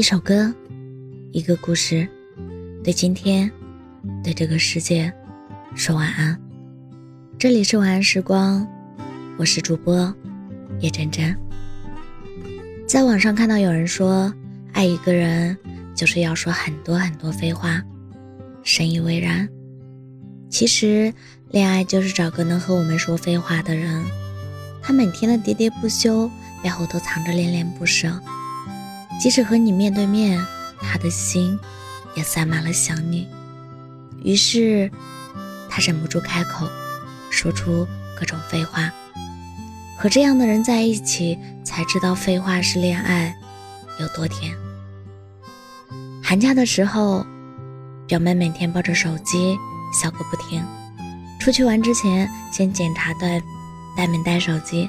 [0.00, 0.50] 一首歌，
[1.30, 2.08] 一个故事，
[2.82, 3.52] 对今天，
[4.24, 5.12] 对这个世界，
[5.74, 6.40] 说晚安。
[7.38, 8.66] 这里是晚安时光，
[9.36, 10.10] 我是主播
[10.80, 11.36] 叶真真。
[12.88, 14.32] 在网上看到有人说，
[14.72, 15.54] 爱一个人
[15.94, 17.82] 就是要说很多很多废话，
[18.62, 19.46] 深以为然。
[20.48, 21.12] 其实，
[21.50, 24.02] 恋爱就是找个能和我们说废话的人，
[24.80, 26.30] 他每天的喋喋不休
[26.62, 28.18] 背后都藏着恋恋不舍。
[29.20, 30.42] 即使和你面对面，
[30.80, 31.58] 他的心
[32.14, 33.28] 也塞满了想你。
[34.24, 34.90] 于是，
[35.68, 36.66] 他忍不住开口，
[37.30, 37.86] 说出
[38.18, 38.90] 各种废话。
[39.98, 43.36] 和这样的人在一起，才知道废话是恋爱
[44.00, 44.56] 有多甜。
[46.24, 47.26] 寒假的时候，
[48.06, 49.58] 表妹每天抱着手机
[49.92, 50.64] 笑个不停。
[51.38, 53.38] 出去玩之前，先检查带
[53.94, 54.88] 带没带手机。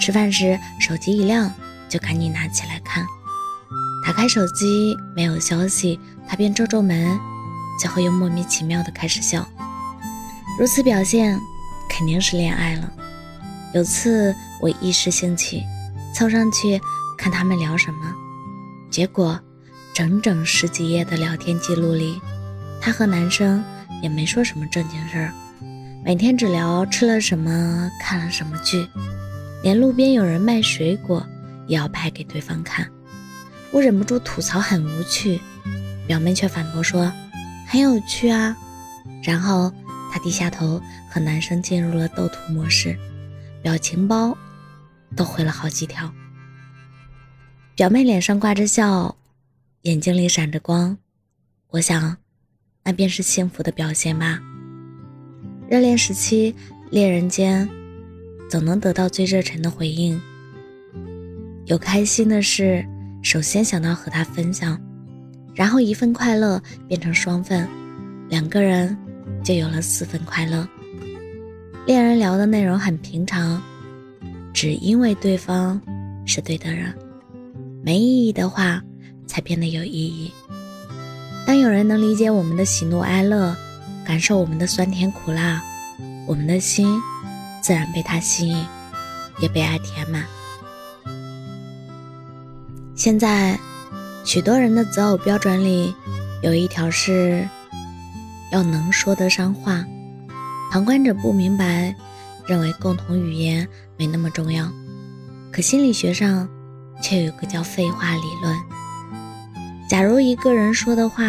[0.00, 1.52] 吃饭时，手机一亮
[1.88, 3.04] 就赶紧拿起来看。
[4.04, 7.06] 打开手机没有消息，他便皱皱眉，
[7.80, 9.46] 最后又莫名其妙的开始笑。
[10.58, 11.38] 如此表现，
[11.88, 12.92] 肯定是恋爱了。
[13.72, 15.62] 有次我一时兴起，
[16.14, 16.80] 凑上去
[17.16, 18.12] 看他们聊什么，
[18.90, 19.38] 结果
[19.94, 22.20] 整整十几页的聊天记录里，
[22.80, 23.62] 他和男生
[24.02, 25.32] 也没说什么正经事儿，
[26.04, 28.86] 每天只聊吃了什么，看了什么剧，
[29.62, 31.24] 连路边有人卖水果
[31.66, 32.90] 也要拍给对方看。
[33.72, 35.40] 我忍不住吐槽很无趣，
[36.06, 37.10] 表妹却反驳说
[37.68, 38.56] 很有趣啊。
[39.22, 39.72] 然后
[40.12, 42.98] 她低下头和男生进入了斗图模式，
[43.62, 44.36] 表情包
[45.14, 46.12] 都回了好几条。
[47.76, 49.16] 表妹脸上挂着笑，
[49.82, 50.98] 眼睛里闪着光，
[51.70, 52.16] 我想
[52.82, 54.40] 那便是幸福的表现吧。
[55.68, 56.54] 热恋时期，
[56.90, 57.68] 恋人间
[58.50, 60.20] 总能得到最热忱的回应，
[61.66, 62.84] 有开心的事。
[63.22, 64.80] 首先想到和他分享，
[65.54, 67.68] 然后一份快乐变成双份，
[68.28, 68.96] 两个人
[69.44, 70.66] 就有了四份快乐。
[71.86, 73.62] 恋人聊的内容很平常，
[74.52, 75.80] 只因为对方
[76.24, 76.94] 是对的人，
[77.82, 78.82] 没意义的话
[79.26, 80.32] 才变得有意义。
[81.46, 83.56] 当有人能理解我们的喜怒哀乐，
[84.04, 85.62] 感受我们的酸甜苦辣，
[86.26, 87.00] 我们的心
[87.62, 88.64] 自然被他吸引，
[89.40, 90.24] 也被爱填满。
[93.00, 93.58] 现在，
[94.26, 95.94] 许多人的择偶标准里，
[96.42, 97.48] 有一条是
[98.52, 99.82] 要能说得上话。
[100.70, 101.96] 旁观者不明白，
[102.46, 103.66] 认为共同语言
[103.96, 104.70] 没那么重要，
[105.50, 106.46] 可心理学上
[107.00, 108.54] 却有个叫废话理论。
[109.88, 111.24] 假如一个人说的话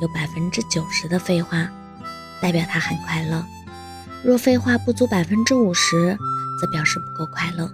[0.00, 1.68] 有百分之九十的废话，
[2.40, 3.40] 代表他很快乐；
[4.24, 6.18] 若废话不足百分之五十，
[6.60, 7.72] 则表示不够快乐。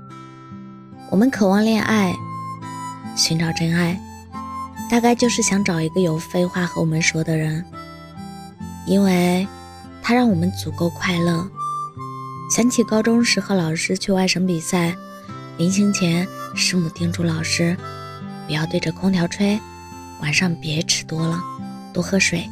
[1.08, 2.14] 我们渴望恋爱。
[3.18, 4.00] 寻找真爱，
[4.88, 7.64] 大概就是想找一个有废话和我们说的人，
[8.86, 9.44] 因为
[10.00, 11.46] 他让我们足够快乐。
[12.48, 14.94] 想起高中时和老师去外省比赛，
[15.56, 17.76] 临行前师母叮嘱老师，
[18.46, 19.58] 不要对着空调吹，
[20.22, 21.42] 晚上别吃多了，
[21.92, 22.48] 多喝水。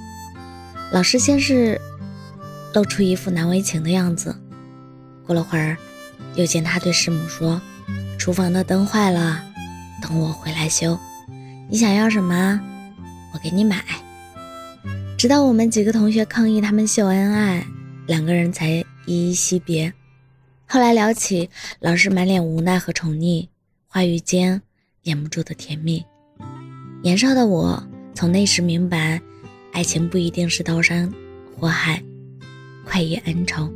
[0.91, 1.81] 老师先是
[2.75, 4.37] 露出一副难为情的样子，
[5.25, 5.77] 过了会儿，
[6.35, 7.63] 又见他对师母说
[8.19, 9.45] ：“厨房的灯坏了。”
[10.03, 10.99] 等我回来修，
[11.69, 12.61] 你想要什么，
[13.33, 13.85] 我给你买。
[15.19, 17.67] 直到我们几个同学抗议他们秀恩爱，
[18.07, 18.85] 两个人才依
[19.31, 19.93] 依惜别。
[20.67, 21.49] 后来聊起，
[21.81, 23.49] 老师满脸无奈和宠溺，
[23.89, 24.61] 话语间
[25.03, 26.05] 掩不住的甜蜜。
[27.03, 27.83] 年少的我，
[28.15, 29.21] 从那时明白，
[29.73, 31.11] 爱情不一定是刀山
[31.59, 32.03] 火海、
[32.85, 33.73] 快意恩仇，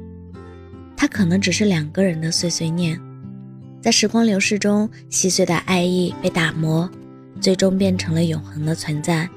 [0.96, 3.00] 它可能只是两个人的碎碎念。
[3.80, 6.88] 在时光流逝中，细碎的爱意被打磨，
[7.40, 9.28] 最终变成了永恒的存在。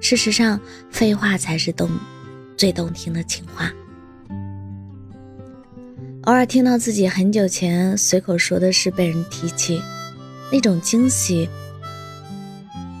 [0.00, 0.58] 事实上，
[0.90, 1.90] 废话才是动
[2.56, 3.70] 最动听的情话。
[6.22, 9.82] 偶尔听到自己很久前随口说的事被人提起，
[10.50, 11.48] 那种惊喜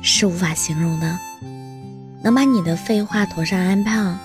[0.02, 1.18] 是无法形容的。
[2.22, 4.18] 能把你的废话妥善安排，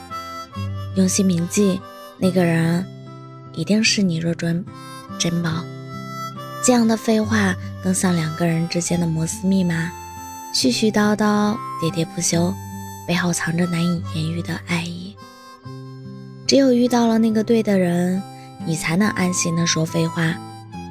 [0.95, 1.79] 用心铭记，
[2.17, 2.85] 那个人
[3.53, 4.65] 一定是你若珍
[5.17, 5.63] 珍宝。
[6.65, 9.91] 这样的废话更像两个人之间的摩斯密码，
[10.55, 12.53] 絮絮叨叨，喋喋不休，
[13.05, 15.13] 背后藏着难以言喻的爱意。
[16.47, 18.23] 只有遇到了那个对的人，
[18.65, 20.33] 你才能安心的说废话，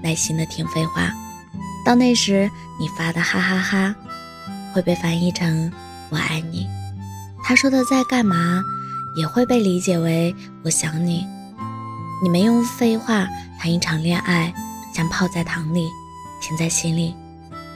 [0.03, 1.11] 耐心的听废话。
[1.87, 3.95] 到那时，你发的哈哈哈，
[4.75, 5.73] 会被翻译成
[6.11, 6.67] 我爱你；
[7.43, 8.63] 他说的在干嘛，
[9.17, 11.27] 也会被理解为我想你。
[12.23, 13.27] 你们用废话
[13.59, 14.53] 谈一场恋爱。
[14.95, 15.89] 像泡在糖里，
[16.41, 17.15] 甜在心里，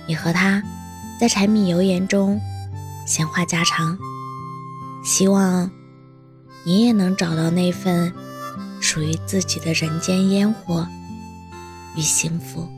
[0.06, 0.62] 你和他
[1.20, 2.40] 在柴米油盐中
[3.06, 3.96] 闲话家常。
[5.04, 5.70] 希望
[6.64, 8.12] 你也能找到那份
[8.80, 10.86] 属于自己的人间烟火
[11.96, 12.68] 与幸福。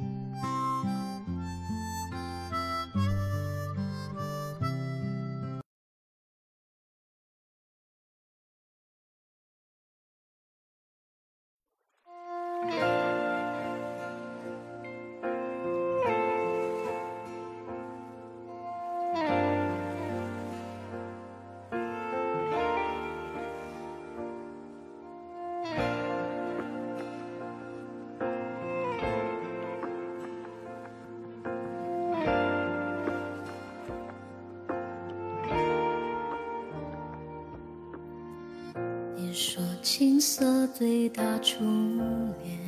[39.90, 41.64] 青涩最大初
[42.44, 42.58] 恋，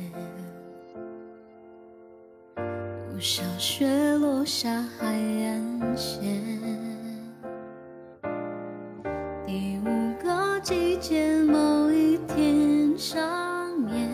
[2.55, 6.19] 不小雪落下海岸线，
[9.45, 9.85] 第五
[10.23, 13.21] 个季节某一天上
[13.93, 14.09] 演，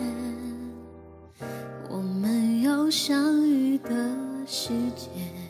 [1.88, 3.90] 我们要相遇的
[4.46, 5.47] 时间。